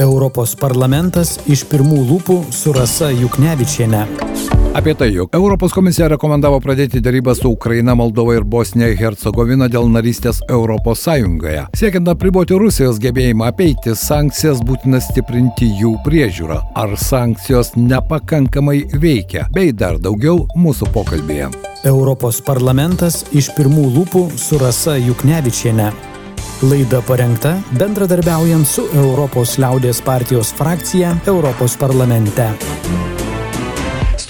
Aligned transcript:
Europos 0.00 0.54
parlamentas 0.56 1.34
iš 1.50 1.66
pirmų 1.68 1.98
lūpų 2.08 2.36
su 2.56 2.72
Rasa 2.72 3.10
Juknevičiene. 3.12 4.06
Apie 4.74 4.94
tai, 4.94 5.10
jog 5.12 5.34
Europos 5.36 5.74
komisija 5.76 6.06
rekomendavo 6.08 6.60
pradėti 6.62 7.02
dėrybą 7.04 7.34
su 7.36 7.50
Ukraina, 7.52 7.92
Moldova 7.98 8.36
ir 8.38 8.46
Bosnija 8.48 8.94
Hercegovina 8.96 9.68
dėl 9.68 9.90
narystės 9.92 10.40
Europos 10.48 11.02
Sąjungoje. 11.04 11.66
Siekiant 11.76 12.08
apriboti 12.08 12.56
Rusijos 12.56 13.00
gebėjimą 13.02 13.50
apeiti 13.50 13.92
sankcijas, 13.98 14.62
būtina 14.64 15.02
stiprinti 15.04 15.68
jų 15.82 15.96
priežiūrą. 16.06 16.60
Ar 16.80 16.94
sankcijos 16.96 17.74
nepakankamai 17.76 18.86
veikia? 19.02 19.48
Bei 19.52 19.74
dar 19.74 19.98
daugiau 20.00 20.46
mūsų 20.56 20.88
pokalbėje. 20.94 21.50
Europos 21.90 22.40
parlamentas 22.44 23.26
iš 23.36 23.50
pirmų 23.58 23.90
lūpų 23.98 24.30
su 24.38 24.62
Rasa 24.62 24.96
Juknevičiene. 25.00 25.90
Laida 26.62 27.00
parengta 27.00 27.54
bendradarbiaujant 27.72 28.66
su 28.68 28.84
Europos 28.92 29.56
liaudės 29.62 30.02
partijos 30.04 30.52
frakcija 30.58 31.14
Europos 31.32 31.78
parlamente. 31.80 32.50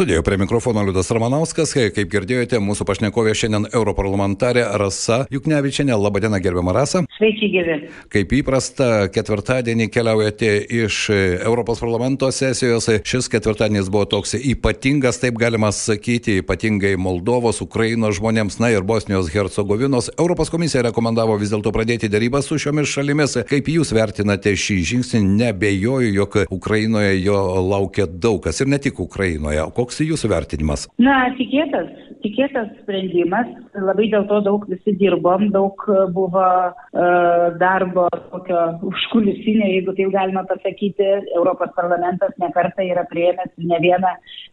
Studijoje 0.01 0.23
prie 0.23 0.39
mikrofono 0.39 0.81
Liudas 0.83 1.11
Ramanauskas, 1.13 1.75
kaip 1.77 2.09
girdėjote, 2.09 2.57
mūsų 2.65 2.87
pašnekovė 2.89 3.35
šiandien 3.37 3.67
europarlamentarė 3.69 4.63
Rasa 4.81 5.27
Juknevičianė. 5.29 5.93
Labadiena, 5.93 6.39
gerbiama 6.41 6.73
Rasa. 6.73 7.03
Sveiki, 7.19 7.51
gyvi. 7.53 7.75
Kaip 8.09 8.33
įprasta, 8.39 9.11
ketvirtadienį 9.13 9.91
keliaujate 9.93 10.55
iš 10.79 11.03
Europos 11.13 11.83
parlamento 11.85 12.31
sesijos. 12.33 12.89
Šis 13.05 13.29
ketvirtadienis 13.29 13.91
buvo 13.93 14.07
toks 14.09 14.33
ypatingas, 14.39 15.19
taip 15.21 15.37
galima 15.37 15.69
sakyti, 15.69 16.39
ypatingai 16.41 16.95
Moldovos, 16.97 17.61
Ukrainos 17.61 18.17
žmonėms, 18.23 18.57
na 18.65 18.73
ir 18.73 18.89
Bosnijos 18.89 19.29
Hercegovinos. 19.35 20.09
Europos 20.17 20.49
komisija 20.49 20.87
rekomendavo 20.89 21.37
vis 21.37 21.53
dėlto 21.53 21.75
pradėti 21.77 22.09
darybą 22.09 22.41
su 22.41 22.57
šiomis 22.57 22.89
šalimis. 22.89 23.37
Kaip 23.53 23.69
jūs 23.69 23.93
vertinate 23.93 24.57
šį 24.57 24.81
žingsnį? 24.95 25.23
Nebejoju, 25.45 26.17
jog 26.23 26.41
Ukrainoje 26.49 27.21
jo 27.21 27.45
laukia 27.69 28.09
daug 28.09 28.41
kas 28.49 28.65
ir 28.65 28.73
ne 28.73 28.81
tik 28.81 29.05
Ukrainoje. 29.05 29.69
Koks 29.77 29.90
koks 29.91 30.05
jūsų 30.07 30.31
vertinimas? 30.31 30.87
Na, 31.03 31.33
tikėtas, 31.35 31.89
tikėtas 32.23 32.71
sprendimas. 32.83 33.49
Labai 33.75 34.07
dėl 34.13 34.27
to 34.31 34.39
daug 34.47 34.67
visi 34.71 34.95
dirbom, 35.01 35.49
daug 35.55 35.83
buvo 36.15 36.45
uh, 36.71 37.47
darbo 37.59 38.07
tokio 38.31 38.61
užkulisinio, 38.87 39.67
jeigu 39.67 39.95
taip 39.99 40.13
galima 40.15 40.45
pasakyti. 40.47 41.09
Europos 41.35 41.73
parlamentas 41.75 42.37
nekarta 42.43 42.87
yra 42.87 43.05
prieėmęs 43.11 43.51
ne 43.59 43.81
vieną 43.83 44.13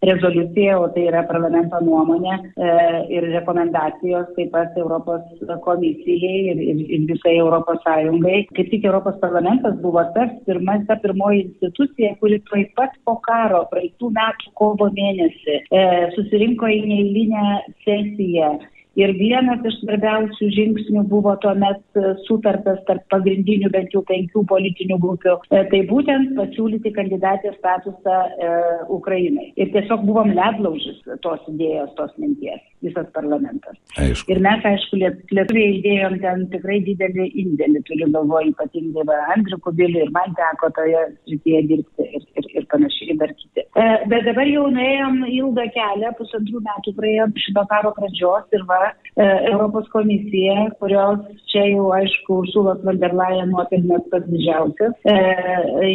rezoliuciją, 0.09 0.79
o 0.81 0.89
tai 0.95 1.05
yra 1.11 1.23
parlamento 1.29 1.81
nuomonė 1.85 2.35
uh, 2.37 2.97
ir 3.13 3.29
rekomendacijos 3.35 4.33
taip 4.37 4.53
pat 4.55 4.77
Europos 4.79 5.25
komisijai 5.65 6.53
ir, 6.53 6.63
ir, 6.71 6.83
ir 6.97 7.05
visai 7.11 7.37
Europos 7.37 7.83
Sąjungai. 7.85 8.45
Kaip 8.57 8.73
tik 8.73 8.89
Europos 8.89 9.19
parlamentas 9.21 9.77
buvo 9.83 10.01
tas 10.17 10.33
pirmas, 10.49 10.85
ta 10.89 10.97
pirmoji 11.03 11.45
institucija, 11.45 12.15
kuri 12.21 12.41
taip 12.49 12.73
pat 12.79 12.97
po 13.05 13.19
karo 13.25 13.65
praeitų 13.69 14.13
metų 14.17 14.55
kovo 14.57 14.89
mėnesį 14.97 15.26
mėnesį 15.27 15.55
e, 15.71 15.83
susirinko 16.15 16.67
į 16.67 16.79
neįlinę 16.87 17.45
sesiją 17.85 18.51
Ir 18.97 19.11
vienas 19.13 19.61
iš 19.69 19.75
svarbiausių 19.83 20.47
žingsnių 20.55 21.03
buvo 21.11 21.35
tuomet 21.43 21.99
e, 22.01 22.15
sutartas 22.25 22.79
tarp 22.87 23.03
pagrindinių 23.13 23.69
bent 23.75 23.91
jau 23.93 24.01
penkių 24.07 24.41
politinių 24.49 24.97
grupių. 25.03 25.35
E, 25.53 25.59
tai 25.69 25.81
būtent 25.91 26.31
pasiūlyti 26.39 26.95
kandidatės 26.95 27.59
statusą 27.59 28.15
e, 28.25 28.49
Ukrainai. 28.95 29.51
Ir 29.61 29.69
tiesiog 29.75 30.01
buvom 30.07 30.33
ledlaužis 30.33 30.97
tos 31.21 31.43
idėjos, 31.51 31.91
tos 31.99 32.15
minties, 32.17 32.63
visas 32.81 33.05
parlamentas. 33.13 33.77
Aišku. 34.01 34.33
Ir 34.33 34.41
mes, 34.47 34.65
aišku, 34.65 34.97
lietuviai 35.03 35.77
įdėjom 35.77 36.17
ten 36.25 36.47
tikrai 36.55 36.79
didelį 36.89 37.29
indėlį, 37.43 37.83
turiu 37.91 38.09
galvoje 38.17 38.55
ypatingai 38.55 39.05
Andriu 39.35 39.61
Kubiliu 39.61 40.07
ir 40.07 40.13
man 40.17 40.33
teko 40.41 40.71
toje 40.73 41.05
srityje 41.19 41.61
dirbti 41.69 42.16
ir, 42.59 42.67
panašiai 42.73 43.17
dar 43.21 43.33
kiti. 43.37 43.65
E, 43.65 43.87
bet 44.11 44.25
dabar 44.27 44.49
jau 44.49 44.67
nuėjom 44.73 45.21
ilgą 45.29 45.67
kelią, 45.75 46.13
pusantrų 46.19 46.63
metų 46.69 46.95
praėjom 46.99 47.35
šito 47.45 47.65
karo 47.71 47.93
pradžios 47.97 48.57
ir 48.57 48.65
va, 48.69 48.81
E, 49.17 49.25
Europos 49.51 49.87
komisija, 49.89 50.67
kurios 50.77 51.23
čia 51.49 51.63
jau 51.71 51.87
aišku 51.97 52.35
Ursulos 52.43 52.83
van 52.85 52.99
der 53.01 53.15
Leyen 53.17 53.49
nuopelnas 53.49 54.03
pats 54.11 54.29
didžiausias, 54.29 54.93
e, 55.09 55.15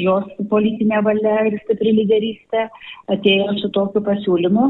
jos 0.03 0.26
politinė 0.50 0.98
valia 1.06 1.37
ir 1.47 1.54
stipri 1.62 1.92
lyderystė 2.00 2.64
atėjo 3.14 3.54
su 3.60 3.70
tokiu 3.76 4.03
pasiūlymu, 4.08 4.64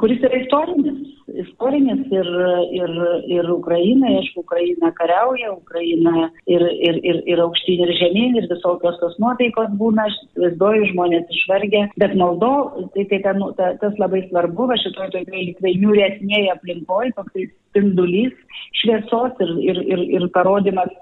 kuris 0.00 0.22
yra 0.26 0.40
istorinis, 0.40 0.96
istorinis 1.44 2.00
ir, 2.10 2.28
ir, 2.74 2.94
ir 3.30 3.50
Ukraina, 3.52 4.10
aišku, 4.18 4.42
Ukraina 4.42 4.90
kariauja, 4.96 5.52
Ukraina 5.52 6.28
ir, 6.50 6.64
ir, 6.88 6.98
ir, 7.10 7.20
ir 7.30 7.42
aukštyn 7.44 7.84
ir 7.86 7.92
žemyn 8.00 8.38
ir 8.40 8.48
visokios 8.50 8.98
tos 9.02 9.14
nuotaikos 9.22 9.70
būna, 9.80 10.08
aš 10.08 10.18
įsivaizduoju, 10.24 10.90
žmonės 10.92 11.30
išvargę, 11.38 11.84
bet 12.02 12.16
maldo, 12.18 12.52
tai, 12.96 13.06
tai 13.12 13.22
ta, 13.26 13.36
ta, 13.60 13.72
tas 13.82 13.98
labai 14.02 14.24
svarbu, 14.26 14.70
va 14.72 14.78
šitoje 14.82 15.14
toje 15.14 15.46
liktai 15.50 15.76
niūresnėje 15.78 16.54
aplinkoje, 16.56 17.14
toksai 17.18 17.46
spindulys 17.48 18.34
šviesos 18.82 19.44
ir, 19.44 19.54
ir, 19.70 19.82
ir, 19.94 20.06
ir 20.18 20.30
parodimas 20.34 20.94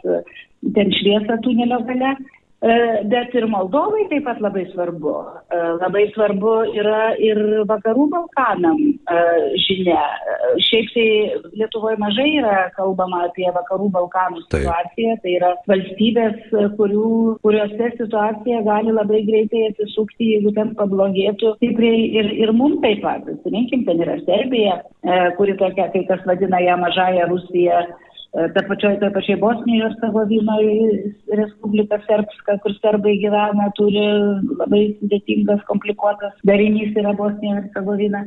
ten 0.74 0.92
šviesą 1.00 1.40
tunelio 1.44 1.80
gale. 1.88 2.16
E, 2.64 2.74
bet 3.04 3.34
ir 3.36 3.44
Moldovai 3.52 4.06
taip 4.08 4.24
pat 4.24 4.38
labai 4.40 4.62
svarbu. 4.70 5.12
E, 5.52 5.58
labai 5.82 6.06
svarbu 6.14 6.54
yra 6.72 7.10
ir 7.20 7.36
vakarų 7.68 8.06
Balkanam 8.14 8.78
e, 8.80 9.18
žinia. 9.66 10.06
Šiaip 10.64 10.88
tai 10.94 11.08
Lietuvoje 11.60 12.00
mažai 12.00 12.30
yra 12.38 12.54
kalbama 12.78 13.26
apie 13.26 13.44
vakarų 13.52 13.90
Balkanų 13.98 14.46
situaciją. 14.46 15.18
Tai 15.20 15.34
yra 15.36 15.52
valstybės, 15.68 16.40
kurių, 16.80 17.10
kuriuose 17.44 17.92
situacija 17.98 18.64
gali 18.64 18.96
labai 18.96 19.20
greitai 19.28 19.66
atsisukti, 19.68 20.32
jeigu 20.32 20.54
ten 20.56 20.72
pablogėtų 20.80 21.58
stipriai 21.58 22.08
ir, 22.22 22.32
ir 22.40 22.56
mums 22.56 22.80
taip 22.80 23.04
pat. 23.04 23.28
Atsiminkim, 23.36 23.84
ten 23.84 24.00
yra 24.00 24.16
Serbija, 24.24 24.80
kuri 25.36 25.58
tokia, 25.60 25.90
kai 25.92 26.06
kas 26.08 26.24
vadina 26.24 26.64
ją 26.64 26.80
mažąją 26.80 27.28
Rusiją 27.34 27.84
ta 28.36 28.62
pačioj, 28.68 28.98
toj 29.00 29.12
pačiai 29.14 29.38
Bosnijoje 29.40 29.86
ir 29.88 29.94
Sagovinoje 30.00 30.88
Respublika 31.40 31.98
Serbska, 32.04 32.58
kur 32.64 32.74
serbai 32.82 33.14
gyvena, 33.22 33.70
turi 33.78 34.02
labai 34.60 34.82
sudėtingas, 34.98 35.62
komplikuotas 35.70 36.34
darinys 36.48 36.96
yra 37.00 37.14
Bosnija 37.16 37.62
ir 37.62 37.70
Sagovina. 37.76 38.24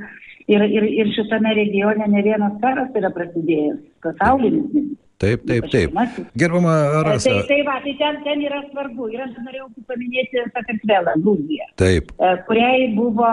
Ir, 0.50 0.64
ir, 0.66 0.88
ir 1.03 1.12
šitame 1.14 1.53
regione 1.53 2.08
ne 2.09 2.24
vienas 2.25 2.56
karas 2.64 2.96
yra 2.97 3.12
prasidėjęs, 3.14 3.84
pasaulinis. 4.02 4.96
Taip, 5.19 5.44
taip, 5.47 5.66
taip. 5.72 5.96
Gerbama 6.40 7.03
Rasa. 7.03 7.30
Tai, 7.30 7.44
tai, 7.50 7.59
va, 7.68 7.75
tai 7.84 7.96
ten, 8.00 8.19
ten 8.24 8.44
yra 8.47 8.62
svarbu. 8.69 9.09
Ir 9.12 9.25
aš 9.25 9.34
norėjau 9.44 9.68
paminėti 9.90 10.46
Sakartvelą, 10.53 11.16
Gruziją. 11.25 11.68
Taip. 11.81 12.13
Kuriai 12.47 12.88
buvo, 12.96 13.31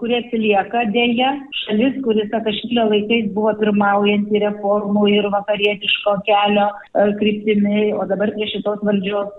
kurie 0.00 0.18
atsilieka 0.22 0.82
dėja, 0.94 1.30
šalis, 1.62 2.00
kuris 2.06 2.26
Sakašvilio 2.32 2.88
laikais 2.90 3.28
buvo 3.36 3.54
pirmaujanti 3.60 4.42
reformų 4.42 5.06
ir 5.12 5.30
vakarietiško 5.34 6.16
kelio 6.26 6.66
kryptimi, 7.20 7.92
o 7.94 8.08
dabar 8.10 8.34
prie 8.34 8.50
šitos 8.50 8.82
valdžios, 8.86 9.30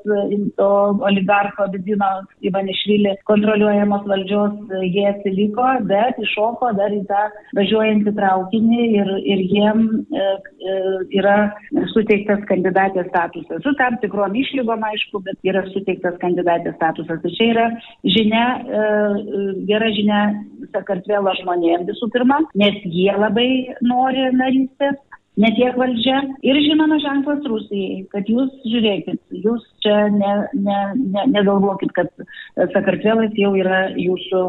to 0.56 0.70
oligarko 1.10 1.68
Bidino 1.76 2.12
Ivanišvili 2.46 3.18
kontroliuojamos 3.28 4.08
valdžios, 4.10 4.56
jie 4.84 5.06
atsiliko, 5.12 5.68
bet 5.92 6.24
iššoko 6.24 6.72
dar 6.80 6.94
į 6.96 7.04
tą 7.10 7.28
važiuojantį 7.60 8.16
traukinį 8.18 8.90
ir, 9.00 9.14
ir 9.36 9.44
jiem 9.52 9.86
e, 9.92 10.26
e, 10.26 10.80
yra 11.20 11.38
suteiktas 11.94 12.44
kandidatės 12.50 13.10
statusas. 13.10 13.64
Su 13.64 13.74
tam 13.80 13.98
tikrom 14.02 14.36
išlygom, 14.36 14.84
aišku, 14.90 15.22
bet 15.26 15.40
yra 15.48 15.66
suteiktas 15.72 16.18
kandidatės 16.22 16.78
statusas. 16.80 17.22
Tai 17.24 17.34
čia 17.38 17.50
yra 17.54 17.66
žinia, 18.18 18.46
e, 18.60 18.86
gera 19.70 19.92
žinia 19.96 20.22
Sakartvelo 20.76 21.34
žmonėms 21.42 21.90
visų 21.92 22.10
pirma, 22.14 22.42
nes 22.58 22.80
jie 22.86 23.12
labai 23.16 23.50
nori 23.86 24.30
narystės 24.36 24.98
ne 25.42 25.52
tiek 25.56 25.76
valdžia 25.80 26.22
ir 26.48 26.60
žinoma 26.68 26.98
ženklas 27.04 27.44
Rusijai, 27.50 28.06
kad 28.14 28.30
jūs 28.32 28.54
žiūrėkit, 28.72 29.20
jūs 29.46 29.66
čia 29.84 30.06
ne, 30.14 30.32
ne, 30.54 30.78
ne, 31.02 31.26
negalvokit, 31.34 31.92
kad 31.98 32.12
Sakartvelas 32.74 33.36
jau 33.40 33.52
yra 33.60 33.88
jūsų 34.00 34.46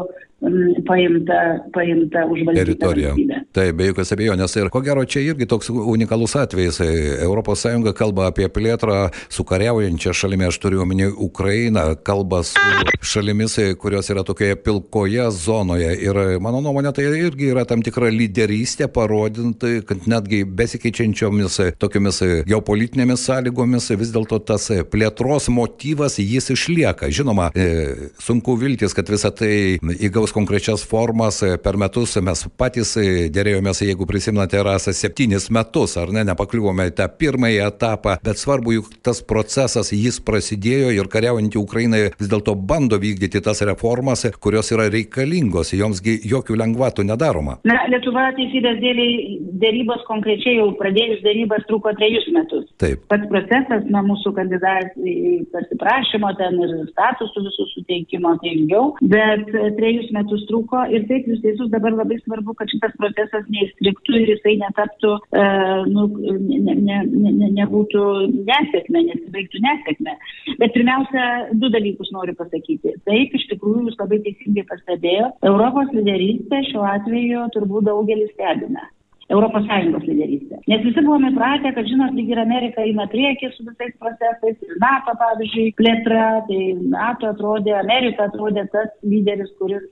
paimta, 0.87 1.65
paimta 1.73 2.25
užvaldyta 2.29 2.65
teritorija. 2.65 3.13
Taip, 3.55 3.75
be 3.77 3.87
jokios 3.89 4.11
abejonės. 4.13 4.53
Ir 4.59 4.69
ko 4.73 4.81
gero, 4.85 5.01
čia 5.09 5.23
irgi 5.25 5.47
toks 5.49 5.71
unikalus 5.73 6.35
atvejis. 6.37 6.79
ES 6.81 7.65
kalba 7.97 8.27
apie 8.29 8.45
plėtrą 8.53 9.07
su 9.33 9.43
kariaujančia 9.47 10.13
šalimi, 10.13 10.45
aš 10.47 10.59
turiu 10.61 10.83
omeny 10.83 11.09
Ukrainą, 11.09 11.95
kalba 12.05 12.43
su 12.45 12.61
šalimis, 13.01 13.57
kurios 13.81 14.09
yra 14.13 14.23
tokioje 14.27 14.59
pilkoje 14.61 15.25
zonoje. 15.33 15.89
Ir 16.05 16.19
mano 16.43 16.61
nuomonė, 16.61 16.93
tai 16.93 17.07
irgi 17.17 17.49
yra 17.53 17.65
tam 17.65 17.81
tikra 17.85 18.11
lyderystė 18.13 18.89
parodinti, 18.93 19.81
kad 19.87 20.05
netgi 20.09 20.43
besikeičiančiomis 20.45 21.59
tokiamis 21.81 22.21
geopolitinėmis 22.47 23.25
sąlygomis 23.25 23.89
vis 23.97 24.13
dėlto 24.13 24.39
tas 24.45 24.69
plėtros 24.91 25.49
motyvas 25.53 26.19
jis 26.21 26.51
išlieka. 26.53 27.09
Žinoma, 27.09 27.49
e, 27.55 28.11
sunku 28.21 28.57
viltis, 28.59 28.93
kad 28.97 29.09
visa 29.09 29.31
tai 29.33 29.79
įgaus 29.97 30.26
kažkokios 30.27 30.33
konkrečias 30.33 30.83
formas 30.89 31.43
per 31.63 31.77
metus 31.77 32.15
mes 32.21 32.43
patys 32.57 32.95
dėrėjomės, 33.33 33.81
jeigu 33.83 34.05
prisimenate, 34.07 34.59
rasa 34.63 34.93
septynis 34.93 35.49
metus, 35.51 35.97
ar 35.97 36.11
ne, 36.11 36.23
nepakliuvome 36.27 36.87
į 36.89 36.95
tą 36.97 37.07
pirmąjį 37.19 37.59
etapą, 37.67 38.17
bet 38.23 38.37
svarbu, 38.37 38.73
juk 38.77 38.89
tas 39.03 39.21
procesas, 39.21 39.91
jis 39.91 40.19
prasidėjo 40.19 40.91
ir 40.95 41.07
kariaujantį 41.07 41.59
Ukrainą 41.59 42.01
vis 42.19 42.29
dėlto 42.31 42.55
bando 42.55 42.97
vykdyti 42.99 43.41
tas 43.43 43.61
reformas, 43.61 44.25
kurios 44.39 44.71
yra 44.71 44.89
reikalingos, 44.91 45.73
jomsgi 45.73 46.19
jokių 46.27 46.57
lengvatų 46.63 47.07
nedaroma. 47.07 47.59
Na, 47.67 47.79
Lietuva 47.91 48.29
teisybės 48.37 48.79
dėliai 48.81 49.37
dėrybos 49.61 50.03
konkrečiai 50.09 50.57
jau 50.59 50.71
pradėjus 50.79 51.23
dėrybas 51.25 51.65
truko 51.69 51.93
trejus 51.97 52.27
metus. 52.35 52.67
Taip. 52.81 53.05
Pats 53.11 53.27
procesas 53.31 53.87
nuo 53.87 54.03
mūsų 54.11 54.33
kandidatų 54.37 55.15
pasiprašymo 55.53 56.33
ten 56.39 56.59
ir 56.65 56.75
statusų 56.91 57.45
visų 57.47 57.69
suteikimo 57.73 58.35
tai 58.41 58.53
ilgiau, 58.55 58.91
bet 59.01 59.47
trejus 59.79 60.09
metus 60.17 60.45
truko 60.49 60.83
ir 60.93 61.05
taip 61.09 61.29
jūs 61.29 61.41
teisus 61.45 61.71
dabar 61.73 61.95
labai 61.95 62.19
svarbu, 62.23 62.55
kad 62.57 62.71
šitas 62.73 62.95
procesas 62.99 63.47
neįstriktų 63.53 64.21
ir 64.23 64.33
jisai 64.33 64.57
netaptų, 64.63 65.13
e, 65.31 65.45
nu, 65.93 66.07
ne, 66.17 66.75
ne, 66.75 66.99
ne, 67.05 67.51
nebūtų 67.61 68.03
nesėkmė, 68.49 69.05
nesibaigtų 69.11 69.63
nesėkmė. 69.67 70.17
Bet 70.61 70.75
pirmiausia, 70.75 71.29
du 71.61 71.71
dalykus 71.73 72.11
noriu 72.15 72.35
pasakyti. 72.39 72.97
Taip, 73.07 73.37
iš 73.37 73.47
tikrųjų, 73.53 73.87
jūs 73.87 74.01
labai 74.01 74.21
teisingai 74.25 74.67
pastebėjote, 74.69 75.47
Europos 75.47 75.95
lyderystė 75.95 76.63
šiuo 76.71 76.85
atveju 76.97 77.47
turbūt 77.55 77.89
daugelis 77.89 78.33
stebina. 78.35 78.87
ES 79.27 80.05
lyderystė. 80.07 80.57
Nes 80.71 80.83
visi 80.85 81.01
buvome 81.03 81.33
įpratę, 81.33 81.73
kad, 81.75 81.87
žinot, 81.89 82.13
lyg 82.15 82.29
ir 82.31 82.39
Amerika 82.39 82.81
eina 82.81 83.07
priekį 83.11 83.49
su 83.51 83.65
visais 83.67 83.91
procesais, 83.99 84.55
ir 84.63 84.77
NATO, 84.79 85.15
pavyzdžiui, 85.19 85.73
plėtra, 85.75 86.27
tai 86.47 86.61
NATO 86.79 87.33
atrodė, 87.33 87.75
Amerika 87.75 88.29
atrodė 88.29 88.63
tas 88.71 88.87
lyderis, 89.03 89.51
kuris 89.59 89.83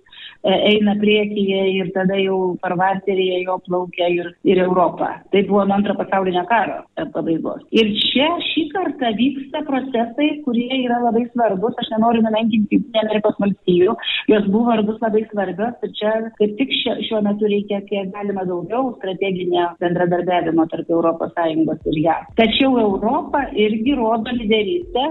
eina 0.43 0.95
priekyje 1.01 1.61
ir 1.73 1.91
tada 1.95 2.17
jau 2.19 2.55
farvaterėje 2.63 3.41
jo 3.45 3.57
plaukia 3.65 4.09
ir, 4.13 4.31
ir 4.45 4.61
Europą. 4.65 5.09
Tai 5.31 5.43
buvo 5.49 5.65
nuo 5.65 5.77
antro 5.77 5.95
pasaulinio 5.97 6.45
karo 6.49 6.81
pabaigos. 7.13 7.63
Ir 7.75 7.91
čia 8.11 8.27
šį 8.49 8.65
kartą 8.73 9.11
vyksta 9.17 9.63
procesai, 9.69 10.29
kurie 10.45 10.69
yra 10.83 10.99
labai 11.03 11.25
svarbus. 11.31 11.77
Aš 11.81 11.91
nenoriu 11.95 12.23
numenkinti 12.25 12.81
Amerikos 13.01 13.39
valstybių, 13.41 13.95
jos 14.33 14.51
buvo 14.53 14.75
ir 14.75 14.85
bus 14.89 15.01
labai 15.03 15.25
svarbios. 15.31 15.79
Ir 15.85 15.95
čia 15.99 16.13
kaip 16.39 16.55
tik 16.59 16.75
šio, 16.81 16.97
šiuo 17.07 17.23
metu 17.25 17.49
reikia 17.51 17.81
kiek 17.89 18.13
galima 18.13 18.45
daugiau 18.47 18.93
strateginio 18.99 19.71
bendradarbiavimo 19.81 20.67
tarp 20.71 20.93
ES 20.95 21.89
ir 21.91 21.99
JAV. 22.05 22.29
Tačiau 22.39 22.77
Europa 22.79 23.45
irgi 23.65 23.97
rodo 23.97 24.31
lyderystę 24.35 25.09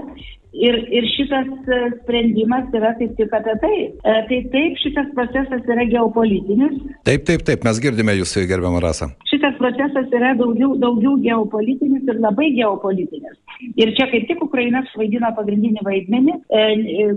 Ir, 0.55 0.75
ir 0.93 1.07
šitas 1.11 1.49
e, 1.67 1.79
sprendimas 2.01 2.69
yra 2.75 2.93
kaip 2.99 3.15
tik 3.17 3.33
apie 3.35 3.55
tai. 3.59 3.73
E, 3.91 4.13
tai 4.29 4.39
taip, 4.53 4.77
šitas 4.79 5.09
procesas 5.17 5.65
yra 5.67 5.83
geopolitinis. 5.89 6.77
Taip, 7.07 7.25
taip, 7.27 7.43
taip, 7.47 7.65
mes 7.67 7.81
girdime 7.83 8.15
jūsų 8.15 8.45
gerbiamą 8.51 8.79
rasą. 8.83 9.09
Šitas 9.27 9.57
procesas 9.59 10.07
yra 10.15 10.31
daugiau, 10.39 10.77
daugiau 10.79 11.17
geopolitinis 11.25 12.07
ir 12.07 12.21
labai 12.23 12.53
geopolitinis. 12.55 13.35
Ir 13.75 13.91
čia 13.97 14.07
kaip 14.11 14.29
tik 14.29 14.43
Ukraina 14.45 14.83
suvaidino 14.93 15.33
pagrindinį 15.35 15.83
vaidmenį, 15.87 16.37
e, 16.47 16.63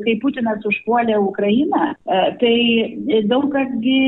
kai 0.02 0.18
Putinas 0.22 0.66
užpuolė 0.66 1.20
Ukrainą, 1.22 1.92
tai 2.42 2.56
daug 3.30 3.48
kasgi 3.54 3.98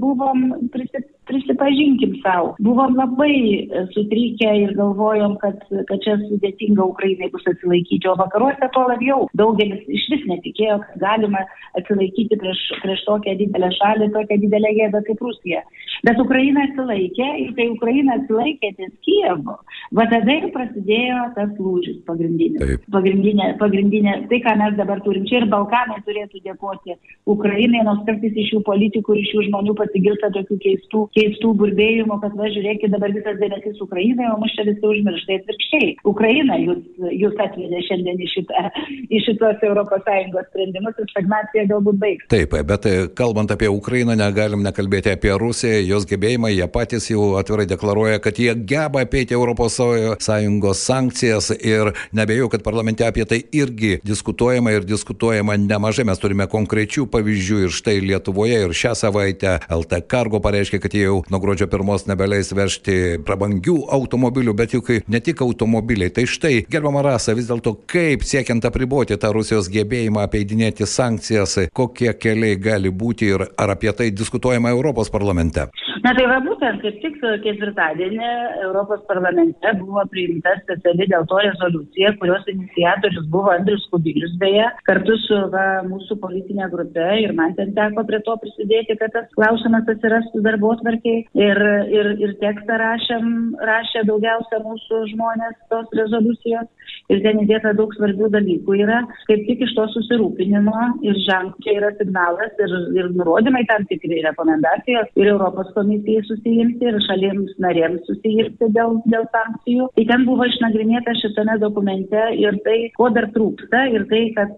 buvom 0.00 0.70
prisipirkę 0.72 1.17
prisipažinkim 1.28 2.16
savo, 2.22 2.54
buvom 2.64 2.96
labai 2.98 3.68
sutrykę 3.94 4.50
ir 4.62 4.74
galvojom, 4.78 5.36
kad, 5.42 5.60
kad 5.90 6.04
čia 6.04 6.16
sudėtinga 6.24 6.86
Ukrainai 6.88 7.30
bus 7.34 7.46
atsilaikyti, 7.52 8.08
o 8.08 8.16
vakaruose 8.18 8.70
to 8.74 8.84
labiau. 8.92 9.28
Daugelis 9.38 9.84
iš 9.86 10.06
vis 10.12 10.24
netikėjo, 10.30 10.80
kad 10.84 11.02
galima 11.04 11.44
atsilaikyti 11.78 12.40
prieš, 12.40 12.64
prieš 12.84 13.04
tokią 13.08 13.36
didelę 13.42 13.70
šalį, 13.78 14.10
tokią 14.16 14.40
didelę 14.44 14.72
jėgą 14.80 15.04
kaip 15.08 15.24
Rusija. 15.28 15.62
Bet 16.06 16.20
Ukraina 16.22 16.64
atsilaikė 16.68 17.28
ir 17.42 17.54
kai 17.56 17.68
Ukraina 17.74 18.18
atsilaikė 18.20 18.72
ties 18.78 18.94
Kievu, 19.06 19.56
va 19.98 20.04
tada 20.10 20.34
ir 20.34 20.48
prasidėjo 20.54 21.22
tas 21.36 21.54
lūžis 21.58 21.98
pagrindinis. 22.06 22.60
Taip. 22.62 22.84
Pagrindinė, 22.94 23.50
pagrindinė, 23.60 24.14
tai 24.30 24.40
ką 24.44 24.54
mes 24.60 24.76
dabar 24.78 25.02
turim 25.04 25.26
čia 25.28 25.42
ir 25.42 25.48
Balkanai 25.50 25.98
turėtų 26.06 26.42
dėkoti 26.44 26.96
Ukrainai, 27.30 27.82
nors 27.86 28.04
kartais 28.06 28.36
iš 28.44 28.54
jų 28.54 28.62
politikų 28.66 29.18
iš 29.22 29.34
jų 29.34 29.46
žmonių 29.48 29.74
pasigirsta 29.78 30.30
tokių 30.34 30.58
keistų 30.64 31.04
keistų 31.18 31.52
burbėjimų, 31.58 32.18
kad 32.22 32.36
va 32.38 32.48
žiūrėkit 32.54 32.92
dabar 32.94 33.12
visas 33.14 33.38
dėmesys 33.40 33.80
Ukrainai, 33.82 34.28
o 34.32 34.38
mus 34.40 34.54
čia 34.54 34.66
visi 34.68 34.84
užmirštai 34.86 35.38
atvirkščiai. 35.40 35.90
Ukraina 36.08 36.58
jūs, 36.62 36.82
jūs 37.18 37.36
atvedė 37.42 37.82
šiandien 37.88 38.22
į, 38.22 38.28
šitą, 38.34 38.64
į 39.08 39.22
šitos 39.26 39.64
ES 39.68 40.48
sprendimus 40.48 41.00
ir 41.02 41.10
stagnacija 41.12 41.66
galbūt 41.72 41.98
baigs. 42.02 42.28
Taip, 42.30 42.54
bet 42.68 42.86
e, 42.88 42.94
kalbant 43.18 43.52
apie 43.54 43.70
Ukrainą, 43.72 44.16
negalim 44.18 44.62
nekalbėti 44.66 45.12
apie 45.14 45.34
Rusiją, 45.40 45.80
jos 45.88 46.06
gebėjimą, 46.08 46.52
jie 46.54 46.68
patys 46.72 47.10
jau 47.10 47.34
atvirai 47.40 47.66
deklaruoja, 47.70 48.22
kad 48.22 48.38
jie 48.38 48.54
geba 48.68 49.04
apeiti 49.06 49.36
ES 49.38 50.84
sankcijas 50.88 51.50
ir 51.58 51.92
nebejoju, 52.16 52.50
kad 52.52 52.64
parlamente 52.66 53.06
apie 53.06 53.24
tai 53.28 53.40
irgi 53.56 53.98
diskutuojama 54.06 54.74
ir 54.76 54.86
diskutuojama 54.88 55.56
nemažai. 55.60 56.06
Mes 56.08 56.20
turime 56.22 56.46
konkrečių 56.50 57.08
pavyzdžių 57.12 57.62
ir 57.66 57.74
štai 57.74 57.98
Lietuvoje 58.04 58.62
ir 58.66 58.74
šią 58.76 58.94
savaitę 58.98 59.58
LT 59.74 60.02
Cargo 60.10 60.40
pareiškė, 60.44 60.80
kad 60.82 60.94
jie 60.94 61.07
jau 61.08 61.22
nuo 61.32 61.40
gruodžio 61.42 61.68
pirmos 61.70 62.06
nebeleis 62.08 62.52
vežti 62.56 63.18
prabangių 63.26 63.78
automobilių, 63.98 64.54
bet 64.58 64.76
juk 64.76 64.92
ne 65.08 65.20
tik 65.24 65.42
automobiliai. 65.44 66.12
Tai 66.14 66.26
štai, 66.28 66.62
gerbama 66.70 67.02
rasa, 67.06 67.36
vis 67.38 67.48
dėlto 67.50 67.74
kaip 67.90 68.24
siekiant 68.26 68.64
apriboti 68.68 69.18
tą 69.20 69.32
Rusijos 69.36 69.70
gebėjimą 69.72 70.24
apeidinėti 70.26 70.88
sankcijas, 70.88 71.58
kokie 71.76 72.12
keliai 72.18 72.58
gali 72.60 72.92
būti 72.92 73.32
ir 73.34 73.48
ar 73.56 73.76
apie 73.76 73.92
tai 73.96 74.10
diskutuojama 74.14 74.72
Europos 74.74 75.12
parlamente? 75.12 75.68
Na 76.04 76.14
tai 76.14 76.28
va 76.30 76.38
būtent, 76.44 76.80
kaip 76.84 77.00
tik 77.02 77.18
ketvirtadienį 77.44 78.30
Europos 78.68 79.02
parlamente 79.10 79.74
buvo 79.80 80.04
priimta 80.12 80.54
speciali 80.62 81.08
dėl 81.10 81.26
to 81.30 81.40
rezoliucija, 81.42 82.14
kurios 82.22 82.46
iniciatorius 82.54 83.26
buvo 83.32 83.50
Andrius 83.56 83.88
Kubilius 83.90 84.36
beje, 84.40 84.68
kartu 84.86 85.18
su 85.24 85.42
va, 85.52 85.66
mūsų 85.88 86.20
politinė 86.22 86.70
grupė 86.70 87.10
ir 87.24 87.34
man 87.38 87.56
ten 87.58 87.74
teko 87.76 88.06
prie 88.06 88.22
to 88.26 88.36
prisidėti, 88.44 88.98
kad 89.00 89.14
tas 89.16 89.28
klausimas 89.34 89.88
atsirastų 89.90 90.44
darbo 90.44 90.68
darbotvarkiai 90.68 91.24
ir, 91.34 91.60
ir, 91.92 92.10
ir 92.22 92.34
tekstą 92.42 92.78
rašėm, 92.80 93.28
rašė 93.68 94.04
daugiausia 94.08 94.60
mūsų 94.64 95.04
žmonės 95.14 95.56
tos 95.70 95.88
rezoliucijos. 95.96 96.68
Ir 97.08 97.22
ten 97.24 97.40
įdėta 97.40 97.72
daug 97.76 97.92
svarbių 97.96 98.28
dalykų 98.32 98.74
yra, 98.82 99.00
kaip 99.28 99.44
tik 99.48 99.62
iš 99.64 99.72
to 99.76 99.86
susirūpinimo 99.94 100.80
ir 101.08 101.16
ženkliai 101.24 101.78
yra 101.80 101.90
signalas 101.96 102.52
ir, 102.60 102.74
ir 102.98 103.08
nurodymai 103.16 103.64
tam 103.68 103.86
tikri 103.88 104.20
rekomendacijos 104.26 105.08
ir 105.16 105.30
Europos 105.32 105.70
komisijai 105.88 106.24
susijimti 106.28 106.88
ir 106.88 106.98
šalims 107.06 107.54
narėms 107.62 108.04
susijimti 108.08 108.68
dėl, 108.76 108.98
dėl 109.08 109.24
sankcijų. 109.32 109.88
Tai 109.96 110.04
ten 110.10 110.24
buvo 110.28 110.46
išnagrinėta 110.48 111.14
šitame 111.22 111.56
dokumente 111.62 112.24
ir 112.36 112.58
tai, 112.64 112.76
ko 112.98 113.08
dar 113.14 113.28
trūksta 113.34 113.84
ir 113.94 114.04
tai, 114.10 114.22
kad, 114.36 114.52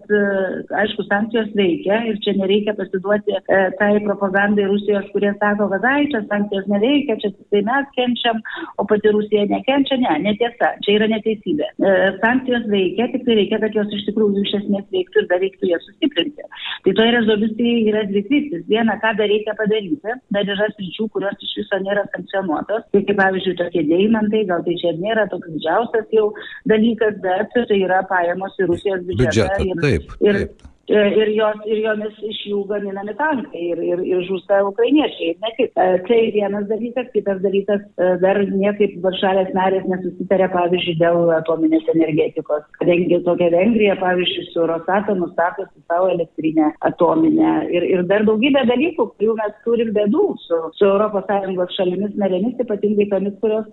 aišku, 0.81 1.05
sankcijos 1.07 1.51
veikia 1.55 2.01
ir 2.09 2.19
čia 2.25 2.35
nereikia 2.39 2.75
pasiduoti 2.77 3.37
e, 3.37 3.61
tai 3.79 3.91
propagandai 4.05 4.67
Rusijos, 4.69 5.07
kurie 5.13 5.31
sako, 5.39 5.69
kad 5.73 5.87
ai, 5.87 6.07
čia 6.11 6.23
sankcijos 6.27 6.67
neveikia, 6.71 7.17
čia 7.23 7.31
tai 7.53 7.63
mes 7.67 7.89
kenčiam, 7.95 8.41
o 8.81 8.87
pati 8.89 9.13
Rusija 9.15 9.47
nekenčia. 9.51 9.99
Ne, 10.01 10.17
netiesa, 10.25 10.73
čia 10.85 10.97
yra 10.99 11.09
neteisybė. 11.11 11.71
E, 11.71 11.95
sankcijos 12.23 12.67
veikia, 12.71 13.09
tik 13.13 13.25
tai 13.27 13.39
reikia, 13.39 13.61
kad 13.63 13.77
jos 13.77 13.91
iš 13.95 14.07
tikrųjų 14.09 14.45
iš 14.45 14.55
esmės 14.61 14.87
veiktų 14.93 15.23
ir 15.23 15.29
dar 15.31 15.43
reiktų 15.43 15.71
jas 15.71 15.87
sustiprinti. 15.87 16.47
Tai 16.85 16.95
toje 16.97 17.15
rezoliucijoje 17.17 17.91
yra 17.91 18.05
dvi 18.09 18.25
kryptis. 18.27 18.65
Viena, 18.71 18.97
ką 19.01 19.13
dar 19.19 19.29
reikia 19.29 19.55
padaryti, 19.59 20.15
dar 20.33 20.49
yra 20.55 20.69
sričių, 20.75 21.07
kurios 21.21 21.45
iš 21.45 21.53
viso 21.61 21.79
nėra 21.85 22.05
sankcionuotos. 22.15 22.87
Tai 22.91 23.03
kaip 23.05 23.19
pavyzdžiui, 23.19 23.57
tokie 23.59 23.85
deimantai, 23.89 24.43
gal 24.49 24.65
tai 24.65 24.75
čia 24.81 24.95
nėra 24.97 25.27
toks 25.29 25.53
didžiausias 25.53 26.09
jau 26.17 26.27
dalykas, 26.71 27.17
bet 27.21 27.53
tai 27.53 27.79
yra 27.79 28.01
pajamos 28.09 28.57
į 28.57 28.69
Rusijos 28.71 29.05
biudžetą. 29.07 29.29
biudžetą 29.29 29.69
ir, 29.69 29.81
taip, 29.85 30.15
ir, 30.25 30.39
taip 30.45 30.69
ir, 30.91 31.31
jos, 31.35 31.61
ir 31.69 31.81
jomis 31.85 32.17
iš 32.27 32.39
jų 32.49 32.61
gaminami 32.69 33.13
tankai 33.19 33.63
ir, 33.71 33.81
ir, 33.85 34.03
ir 34.07 34.23
žūsta 34.27 34.61
ukrainiečiai. 34.67 35.35
Ne 35.41 35.51
tik. 35.57 35.71
E, 35.75 35.87
tai 36.07 36.19
vienas 36.35 36.67
dalykas, 36.69 37.09
kitas 37.15 37.41
dalykas, 37.43 37.83
e, 37.95 38.09
dar 38.23 38.39
niekaip 38.49 38.97
varšalės 39.05 39.51
narės 39.57 39.87
nesusitarė, 39.91 40.49
pavyzdžiui, 40.53 40.97
dėl 41.01 41.31
atominės 41.37 41.87
energetikos. 41.95 42.65
Kadangi 42.79 43.21
tokia 43.25 43.51
Vengrija, 43.55 43.97
pavyzdžiui, 44.01 44.47
su 44.51 44.67
Rosatomu 44.69 45.31
statosi 45.33 45.83
savo 45.87 46.11
elektrinę 46.13 46.71
atominę 46.91 47.53
ir, 47.71 47.87
ir 47.95 48.05
dar 48.11 48.25
daugybė 48.27 48.65
dalykų, 48.69 49.07
kurių 49.15 49.37
mes 49.39 49.55
turim 49.65 49.93
bėdų 49.95 50.25
su, 50.45 50.61
su 50.79 50.91
ES 50.91 51.75
šalimis 51.77 52.17
narėmis, 52.19 52.59
ypatingai 52.61 53.07
tomis, 53.11 53.35
kurios, 53.41 53.67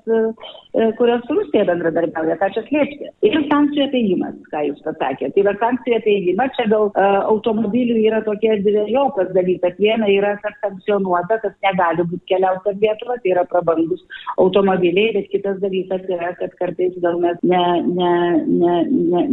kurios 0.98 1.24
su 1.26 1.36
Rusija 1.38 1.66
bendradarbiauja, 1.68 2.38
ką 2.40 2.50
čia 2.54 2.64
slėpti. 2.68 3.10
Ir 3.26 3.38
sankcijų 3.50 3.88
apėjimas, 3.88 4.36
ką 4.52 4.64
jūs 4.68 4.84
pasakėte. 4.86 5.34
Tai 5.34 5.46
va 5.48 5.54
sankcijų 5.62 5.98
apėjimas 5.98 6.54
čia 6.56 6.68
gal 6.72 6.90
automobilių 7.32 7.98
yra 8.06 8.20
tokie 8.26 8.54
dviejopas 8.64 9.30
dalykas. 9.36 9.76
Viena 9.78 10.08
yra 10.10 10.34
sankcionuota, 10.42 11.38
kad 11.42 11.56
negali 11.64 12.06
būti 12.10 12.32
keliauti 12.32 12.64
per 12.66 12.78
Lietuvą, 12.82 13.18
tai 13.22 13.32
yra 13.34 13.44
prabangus 13.50 14.02
automobiliai, 14.38 15.14
bet 15.16 15.30
kitas 15.32 15.58
dalykas 15.62 16.06
yra, 16.08 16.32
kad 16.40 16.54
kartais 16.60 16.96
gal 17.04 17.20
mes 17.22 17.38
ne, 17.42 17.62
ne, 17.88 18.12
ne, 18.46 18.74
ne, 18.92 19.24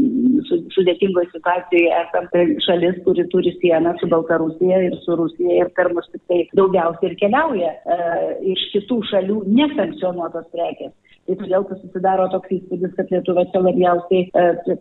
su, 0.50 0.60
sudėtingoje 0.76 1.32
situacijoje 1.34 1.94
esame 2.02 2.46
šalis, 2.68 3.00
kuri 3.08 3.28
turi 3.34 3.56
sieną 3.62 3.96
su 4.02 4.10
Baltarusija 4.12 4.82
ir 4.90 5.00
su 5.06 5.18
Rusija 5.20 5.64
ir 5.64 5.72
per 5.78 5.92
mus 5.96 6.08
tik 6.12 6.24
tai 6.30 6.44
daugiausiai 6.58 7.12
ir 7.12 7.18
keliauja 7.24 7.74
e, 7.74 8.00
iš 8.56 8.70
kitų 8.76 9.02
šalių 9.12 9.42
nesankcionuotos 9.60 10.48
prekės. 10.54 10.94
Tai 11.26 11.36
todėl 11.40 11.64
susidaro 11.70 12.28
toks 12.30 12.52
įspūdis, 12.54 12.92
kad 12.98 13.10
Lietuva 13.10 13.44
čia 13.50 13.62
labiausiai 13.66 14.28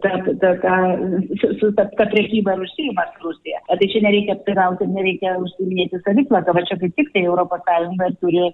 ta, 0.02 1.86
ta 1.96 2.06
priekyba 2.10 2.56
ir 2.56 2.64
užsijima 2.66 3.06
su 3.14 3.30
Rusija. 3.30 3.62
Tai 3.70 3.88
čia 3.94 4.02
nereikia 4.04 4.36
apsirauti, 4.36 4.90
nereikia 4.92 5.38
užsiminėti 5.40 6.02
saviplaką, 6.04 6.52
va 6.58 6.66
čia 6.68 6.76
kaip 6.82 6.92
tik 7.00 7.08
tai 7.14 7.24
ES 7.24 8.20
turi 8.20 8.44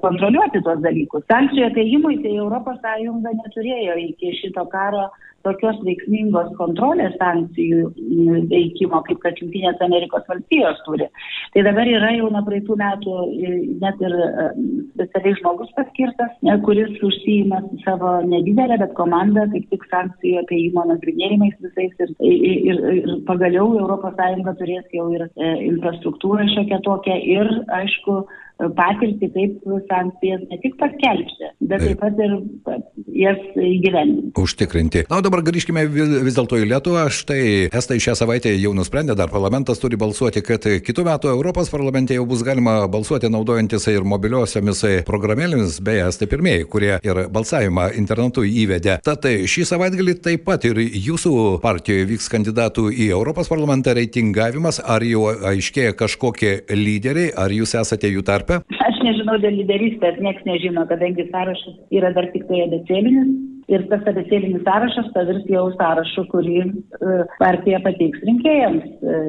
kontroliuoti 0.00 0.64
tuos 0.64 0.80
dalykus. 0.86 1.28
Sankcijų 1.28 1.68
ateimui 1.68 2.16
tai 2.24 2.32
ES 2.40 3.28
neturėjo 3.42 4.00
iki 4.06 4.32
šito 4.40 4.64
karo 4.72 5.10
tokios 5.44 5.76
veiksmingos 5.84 6.52
kontrolės 6.58 7.14
sankcijų 7.20 7.90
veikimo, 8.50 9.02
kaip 9.04 9.20
kad 9.24 9.40
Junktinės 9.40 9.82
Amerikos 9.84 10.24
valstijos 10.28 10.80
turi. 10.86 11.08
Tai 11.52 11.64
dabar 11.66 11.90
yra 11.90 12.14
jau 12.16 12.30
nuo 12.32 12.40
praeitų 12.46 12.78
metų 12.80 13.16
net 13.82 14.00
ir 14.08 14.16
specialiai 14.94 15.38
žmogus 15.40 15.72
paskirtas, 15.76 16.32
kuris 16.66 16.94
užsijima 17.02 17.60
savo 17.84 18.14
nedidelę, 18.30 18.78
bet 18.82 18.94
komandą, 18.98 19.46
kaip 19.52 19.66
tik 19.72 19.86
sankcijų 19.90 20.40
apeimo 20.44 20.86
nagrinėjimais 20.90 21.58
visais 21.64 22.04
ir, 22.06 22.14
ir, 22.30 22.56
ir, 22.72 22.80
ir 23.00 23.12
pagaliau 23.28 23.74
ES 23.82 24.50
turės 24.60 24.94
jau 24.94 25.08
ir 25.16 25.26
e, 25.26 25.50
infrastruktūrą 25.68 26.46
šiokią 26.54 26.80
tokią 26.86 27.18
ir, 27.36 27.50
aišku, 27.80 28.22
patirtį, 28.58 29.28
kaip 29.34 29.64
sankcijas 29.88 30.44
ne 30.46 30.58
tik 30.62 30.76
paskelbti, 30.78 31.48
bet 31.66 31.82
taip 31.82 31.98
pat 32.00 32.20
ir 32.22 32.34
jas 33.24 33.40
įgyvendinti. 33.58 34.30
Užtikrinti. 34.38 35.04
Na, 35.10 35.18
o 35.18 35.24
dabar 35.24 35.42
grįžkime 35.46 35.84
vis 35.90 36.36
dėlto 36.36 36.60
į 36.62 36.68
Lietuvą. 36.70 37.08
Štai 37.14 37.42
Estai 37.74 37.98
šią 38.02 38.14
savaitę 38.18 38.52
jau 38.54 38.70
nusprendė, 38.76 39.16
dar 39.18 39.32
parlamentas 39.32 39.82
turi 39.82 39.98
balsuoti, 39.98 40.42
kad 40.46 40.68
kitų 40.86 41.06
metų 41.08 41.32
Europos 41.32 41.72
parlamente 41.72 42.14
jau 42.14 42.26
bus 42.30 42.44
galima 42.46 42.76
balsuoti 42.90 43.30
naudojantis 43.32 43.88
ir 43.90 44.06
mobiliosiomis 44.06 44.84
programėlėmis, 45.08 45.80
beje, 45.84 46.06
Estai 46.14 46.30
pirmieji, 46.30 46.68
kurie 46.70 46.92
ir 47.02 47.24
balsavimą 47.34 47.90
internetu 47.98 48.46
įvedė. 48.46 49.00
Tad 49.04 49.26
šį 49.26 49.66
savaitgalį 49.72 50.16
taip 50.22 50.46
pat 50.46 50.68
ir 50.68 50.78
jūsų 50.78 51.34
partijoje 51.64 52.06
vyks 52.12 52.30
kandidatų 52.30 52.86
į 52.92 53.10
Europos 53.16 53.50
parlamentą 53.50 53.96
reitingavimas. 53.98 54.78
Ar 54.84 55.02
jau 55.06 55.26
aiškėja 55.50 55.96
kažkokie 55.98 56.54
lyderiai, 56.70 57.32
ar 57.34 57.50
jūs 57.54 57.74
esate 57.80 58.12
jų 58.14 58.22
tarp? 58.22 58.43
Tarpe? 58.48 58.78
Aš 58.88 59.00
nežinau 59.06 59.38
dėl 59.42 59.58
lyderystės, 59.60 60.20
niekas 60.24 60.46
nežino, 60.48 60.86
kadangi 60.90 61.28
sąrašas 61.30 61.80
yra 61.94 62.12
dar 62.16 62.30
tik 62.34 62.46
tai 62.50 62.64
abecėlinis 62.66 63.32
ir 63.72 63.86
tas 63.90 64.04
abecėlinis 64.10 64.64
sąrašas 64.66 65.10
pavirs 65.14 65.44
jau 65.50 65.64
sąrašu, 65.74 66.26
kurį 66.32 66.56
e, 66.64 67.16
partija 67.40 67.80
pateiks 67.84 68.22
rinkėjams. 68.28 68.84
E, 68.84 69.20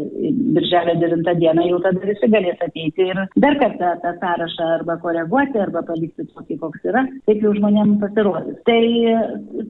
birželio 0.56 0.96
9 1.04 1.36
dieną 1.42 1.68
jau 1.70 1.80
tada 1.86 2.02
visi 2.10 2.30
galės 2.32 2.62
ateiti 2.66 3.08
ir 3.12 3.22
dar 3.44 3.58
kartą 3.62 3.94
tą 4.04 4.14
sąrašą 4.22 4.70
arba 4.80 4.98
koreguoti, 5.04 5.62
arba 5.62 5.84
palikti 5.88 6.28
tokį, 6.34 6.60
koks 6.64 6.90
yra, 6.92 7.06
taip 7.30 7.44
jau 7.46 7.54
žmonėms 7.58 8.00
pasirodys. 8.04 8.60
Tai, 8.68 8.82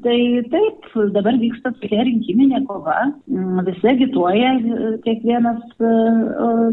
tai 0.06 0.20
taip, 0.54 0.90
dabar 1.16 1.40
vyksta 1.42 1.74
tokia 1.80 2.06
rinkiminė 2.10 2.64
kova, 2.70 2.98
mm, 3.30 3.64
visi 3.70 3.92
agituoja, 3.94 4.56
e, 4.56 4.94
kiekvienas, 5.06 5.64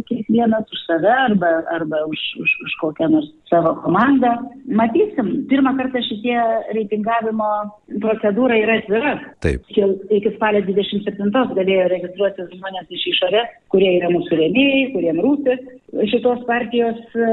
kiekvienas 0.09 0.73
už 0.73 0.85
save 0.87 1.13
arba, 1.13 1.53
arba 1.75 2.05
už, 2.09 2.21
už, 2.43 2.57
už 2.67 2.77
kokią 2.81 3.11
nors 3.13 3.29
savo 3.51 3.75
komandą. 3.85 4.33
Matysim, 4.81 5.33
pirmą 5.51 5.77
kartą 5.79 6.01
šitie 6.07 6.39
reitingavimo 6.77 7.51
procedūra 8.03 8.57
yra 8.61 8.79
atvira. 8.81 9.13
Taip. 9.45 9.67
Čia 9.75 9.89
iki 10.15 10.35
spalio 10.37 10.63
27 10.69 11.31
galėjo 11.59 11.87
registruoti 11.93 12.49
žmonės 12.57 12.91
iš 12.97 13.07
išorės, 13.13 13.55
kurie 13.73 13.97
yra 13.99 14.11
mūsų 14.13 14.41
rėmėjai, 14.41 14.83
kuriem 14.95 15.23
rūpi 15.25 15.59
šitos 16.09 16.41
partijos 16.49 17.01
e, 17.13 17.33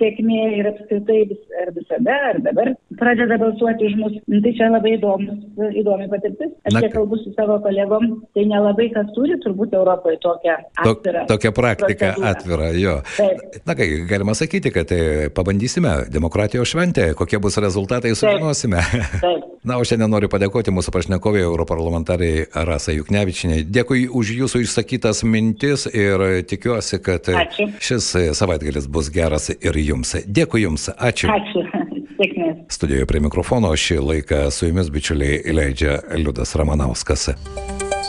sėkmė 0.00 0.40
ir 0.58 0.68
apskritai 0.72 1.20
vis, 1.30 1.42
ar 1.62 1.70
visada, 1.76 2.16
ar 2.32 2.40
dabar 2.42 2.72
pradeda 2.98 3.38
balsuoti 3.38 3.90
už 3.90 3.94
mus. 4.00 4.16
Nu, 4.26 4.40
tai 4.42 4.52
čia 4.58 4.70
labai 4.72 4.96
įdomus, 4.96 5.38
įdomi 5.78 6.08
patirtis. 6.10 6.50
Aš 6.66 6.78
kiek 6.80 6.94
kalbu 6.96 7.20
su 7.20 7.32
savo 7.36 7.60
kolegom, 7.62 8.08
tai 8.34 8.46
nelabai 8.50 8.88
kas 8.94 9.12
turi 9.16 9.38
turbūt 9.44 9.76
Europoje 9.78 10.18
tokią 10.24 10.58
atvirą. 10.82 11.24
Tokia 11.30 11.54
praktika 11.54 12.12
procedūrą. 12.16 12.32
atvira, 12.32 12.72
jo. 12.82 12.98
Taip. 13.14 13.62
Na 13.70 13.78
ką, 13.78 13.88
galima 14.10 14.36
sakyti, 14.38 14.74
kad 14.74 14.90
tai 14.90 15.30
pabandysime 15.34 15.94
demokratijos 16.12 16.74
šventę, 16.74 17.12
kokie 17.18 17.38
bus 17.42 17.60
rezultatai, 17.62 18.16
sužinosime. 18.18 18.82
Taip. 18.82 19.20
Taip. 19.22 19.48
Na, 19.62 19.76
o 19.78 19.84
šiandien 19.92 20.08
noriu 20.08 20.30
padėkoti 20.32 20.72
mūsų 20.72 20.92
pašnekovai, 20.94 21.42
europarlamentarai 21.44 22.46
Rasa 22.64 22.94
Juknevičinė. 22.96 23.60
Dėkui 23.68 24.06
už 24.08 24.32
jūsų 24.38 24.62
išsakytas 24.64 25.20
mintis 25.28 25.84
ir 25.92 26.44
tikiuosi, 26.48 27.00
kad 27.04 27.28
Ačiū. 27.28 27.68
šis 27.76 28.08
savaitgalis 28.38 28.88
bus 28.88 29.10
geras 29.12 29.50
ir 29.52 29.76
jums. 29.76 30.14
Dėkui 30.24 30.64
jums. 30.64 30.88
Ačiū. 30.96 31.28
Ačiū. 31.28 31.66
Sėkmės. 32.16 32.64
Studijoje 32.72 33.08
prie 33.10 33.20
mikrofono 33.20 33.74
šį 33.76 34.00
laiką 34.00 34.46
su 34.54 34.70
jumis 34.70 34.88
bičiuliai 34.94 35.42
leidžia 35.52 36.00
Liudas 36.16 36.56
Ramanauskas. 36.56 37.34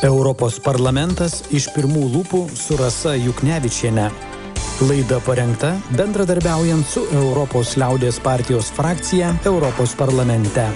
Europos 0.04 0.60
parlamentas 0.64 1.42
iš 1.52 1.68
pirmų 1.76 2.08
lūpų 2.16 2.46
su 2.56 2.80
Rasa 2.80 3.18
Juknevičiene. 3.20 4.08
Laida 4.88 5.20
parengta 5.24 5.76
bendradarbiaujant 6.00 6.88
su 6.88 7.04
Europos 7.12 7.76
liaudės 7.80 8.24
partijos 8.24 8.72
frakcija 8.76 9.36
Europos 9.52 9.96
parlamente. 10.00 10.72